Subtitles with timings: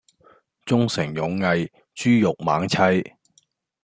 [0.65, 2.75] 忠誠勇毅豬肉猛砌